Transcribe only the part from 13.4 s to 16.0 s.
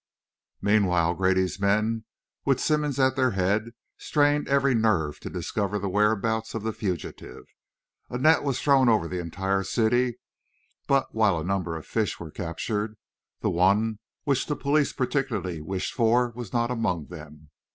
the one which the police particularly wished